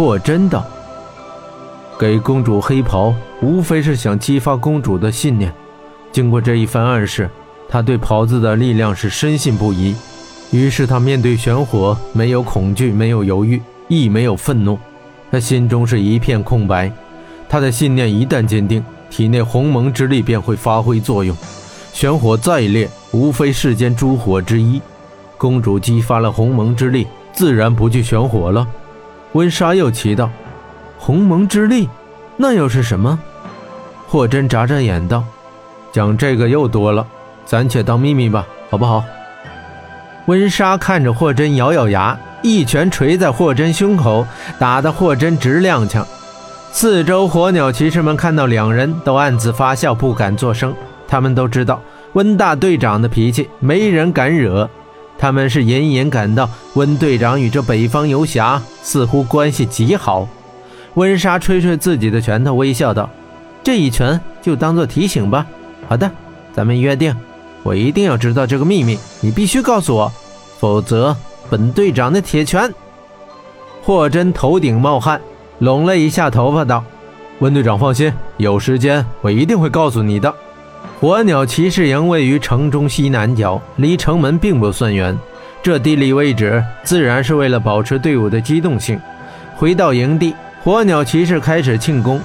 [0.00, 0.64] 我真的
[2.00, 5.52] ：“给公主黑袍，无非是想激发公主的信念。
[6.10, 7.28] 经过这一番暗示，
[7.68, 9.94] 他对袍子的力量是深信不疑。
[10.52, 14.78] 于是他面对玄火，没有恐惧，没有犹豫，亦没有愤怒，
[15.30, 16.90] 他心中是一片空白。
[17.48, 21.36] 他的信念一旦坚定，体内鸿蒙之力便会发挥作用。
[21.92, 24.80] 玄火再烈，无非世间诸火之一。
[25.36, 28.66] 公主激发了鸿蒙之力，自然不惧玄火了。”
[29.32, 30.28] 温莎又奇道
[30.98, 31.88] ：“鸿蒙之力，
[32.36, 33.18] 那又是什么？”
[34.08, 35.22] 霍真眨眨眼道
[35.92, 37.06] ：“讲这个又多了，
[37.44, 39.04] 暂且当秘密吧，好不好？”
[40.26, 44.26] 温莎看着霍真，咬咬牙，一拳捶在霍真胸口，
[44.58, 46.04] 打得霍真直踉跄。
[46.72, 50.74] 四周火鸟骑士们看到两人都暗自发笑，不敢作声。
[51.08, 54.68] 他们都知道温大队长的脾气，没人敢惹。
[55.18, 60.26] 他们是隐隐感到温队长与这北方游侠似乎关系极好。
[60.94, 63.08] 温莎吹吹自己的拳头，微笑道
[63.62, 65.46] ：“这一拳就当做提醒吧。
[65.88, 66.10] 好的，
[66.52, 67.14] 咱们约定，
[67.62, 70.10] 我一定要知道这个秘密，你必须告诉我，
[70.58, 71.16] 否则
[71.48, 72.72] 本队长的铁拳。”
[73.82, 75.20] 霍真头顶冒汗，
[75.58, 76.82] 拢了一下头发，道
[77.40, 80.34] ：“温队长放心，有时间我一定会告诉你的。”
[80.98, 85.18] 火鸟骑士营位于城中西南角，离城门并不算远。
[85.62, 89.00] 这地理位置自然是为了保持队伍的机动性。
[89.56, 92.20] 回到营地，火鸟骑士开始庆功。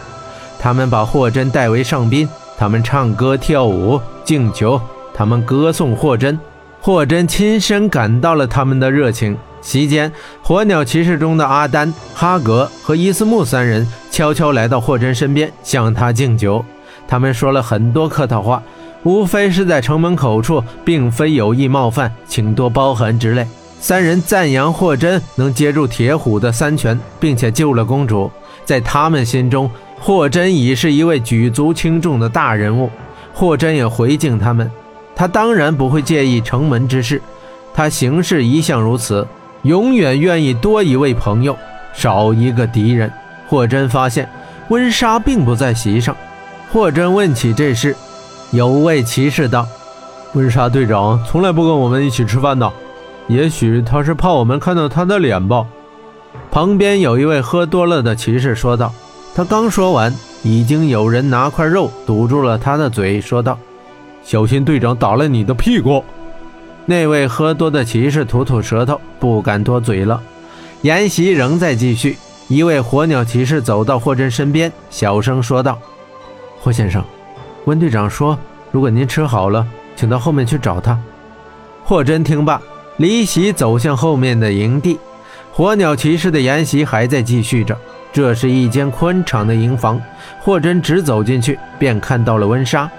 [0.59, 4.79] 他们把霍真带为上宾，他们唱歌跳舞敬酒，
[5.13, 6.39] 他们歌颂霍真。
[6.81, 9.37] 霍真亲身感到了他们的热情。
[9.61, 16.63] 席间，火鸟骑士中的阿丹、哈格和伊斯木三人悄悄来到霍真身边，向他敬酒。
[17.07, 18.61] 他们说了很多客套话，
[19.03, 23.47] 无非是在城门口处，并非有意冒犯，请多包涵之类。
[23.79, 28.31] 三人赞扬霍真能接住铁虎的三拳，并且救了公主。
[28.63, 32.89] 在他们心中，霍真已是一位举足轻重的大人物。
[33.31, 34.71] 霍真也回敬他们，
[35.15, 37.21] 他当然不会介意城门之事，
[37.75, 39.27] 他行事一向如此，
[39.61, 41.55] 永远愿意多一位朋友，
[41.93, 43.11] 少一个敌人。
[43.47, 44.27] 霍真发现
[44.69, 46.15] 温莎并不在席上。
[46.75, 47.95] 霍真问起这事，
[48.51, 49.65] 有位骑士道
[50.35, 52.69] ：“温莎队长从来不跟我们一起吃饭的，
[53.29, 55.65] 也许他是怕我们看到他的脸吧。”
[56.51, 58.91] 旁边有一位喝多了的骑士说道。
[59.33, 60.13] 他刚说完，
[60.43, 63.57] 已经有人拿块肉堵住了他的嘴，说道
[64.21, 66.03] ：“小心队长打了你的屁股。”
[66.85, 70.21] 那位喝多的骑士吐吐舌头，不敢多嘴了。
[70.81, 72.17] 宴席仍在继续，
[72.49, 75.79] 一位火鸟骑士走到霍真身边，小声说道。
[76.65, 77.03] 霍先生，
[77.65, 78.35] 温队长说
[78.73, 79.63] ：“如果您吃好了，
[79.95, 80.99] 请到后面去找他。”
[81.85, 82.59] 霍真听罢，
[82.97, 84.99] 离席走向后面的营地。
[85.53, 87.77] 火鸟骑士的筵席还在继续着。
[88.11, 90.01] 这是一间宽敞的营房，
[90.39, 92.89] 霍真只走进去，便看到了温莎。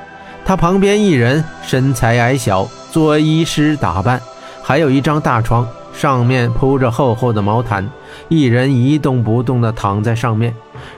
[0.45, 4.23] 他旁边一人身材矮小，做医师打扮，
[4.63, 7.89] 还有一张大床，上面铺着厚厚的毛毯，
[8.29, 10.55] 一人一动不动地躺在上面。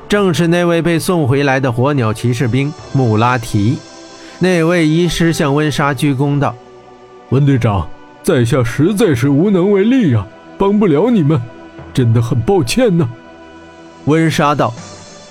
[0.08, 3.78] 正是那位被送回来的火鸟骑士兵穆拉提。
[4.40, 6.52] 那位医师向温莎鞠躬道
[7.30, 7.88] ：“温队长，
[8.24, 10.26] 在下实在是无能为力呀，
[10.58, 11.40] 帮不了你们，
[11.94, 13.08] 真的很抱歉呢。”
[14.06, 14.74] 温莎道：“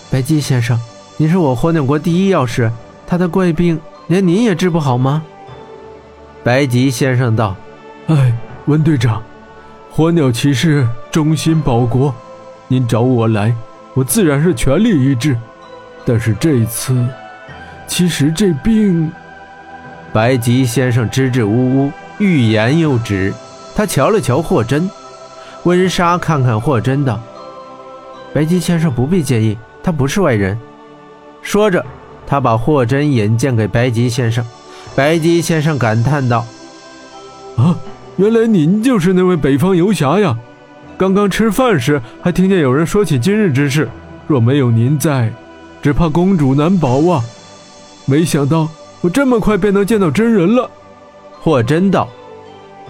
[0.10, 0.80] 白姬先生，
[1.18, 2.72] 您是我火鸟国第一药师，
[3.06, 5.24] 他的怪病连您也治不好吗？”
[6.42, 7.54] 白吉先生道
[8.08, 8.34] ：“哎，
[8.68, 9.22] 温队长，
[9.98, 12.14] 火鸟骑士忠心保国，
[12.68, 13.52] 您找我来。”
[13.96, 15.36] 我自然是全力医治，
[16.06, 17.04] 但是这一次，
[17.88, 19.12] 其实这病……
[20.14, 23.34] 白吉先生支支吾吾，欲言又止。
[23.76, 24.88] 他瞧了瞧霍真，
[25.64, 27.20] 温莎看看霍真道
[28.32, 30.56] ：“白吉先生不必介意，他不是外人。”
[31.42, 31.84] 说着，
[32.28, 34.46] 他把霍真引荐给白吉先生。
[34.96, 36.46] 白吉先生感叹道
[37.58, 37.76] ：“啊，
[38.18, 40.38] 原来您就是那位北方游侠呀！”
[40.98, 43.88] 刚刚吃饭时还听见有人说起今日之事，
[44.28, 45.32] 若没有您在，
[45.82, 47.24] 只怕公主难保啊！
[48.06, 48.68] 没想到
[49.02, 50.70] 我这么快便能见到真人了。
[51.40, 52.10] 霍真道：“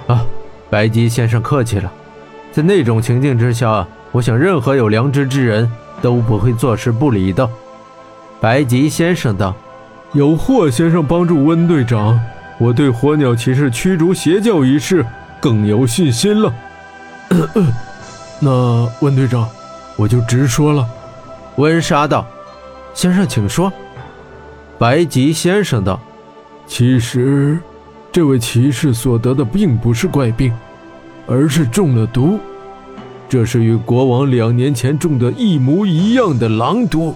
[0.07, 0.25] 啊，
[0.69, 1.91] 白吉先生客气了，
[2.51, 5.69] 在那种情境之下，我想任何有良知之人
[6.01, 7.47] 都不会坐视不理的。”
[8.39, 9.53] 白吉先生道
[10.13, 12.17] ：“有霍先生帮助温队长，
[12.57, 15.05] 我对火鸟骑士驱逐邪教一事
[15.39, 16.53] 更有信心了。
[18.39, 19.47] ”那温队长，
[19.95, 20.87] 我就直说了。
[21.57, 22.25] 温莎道
[22.93, 23.71] ：“先生，请说。”
[24.77, 25.99] 白吉先生道
[26.67, 27.59] ：“其实，
[28.11, 30.53] 这位骑士所得的并不是怪病，
[31.25, 32.39] 而是中了毒。”
[33.29, 37.15] 这是与国王两年前中的一模一样的狼毒。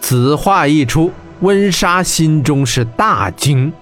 [0.00, 3.72] 此话一出，温莎心中是大惊。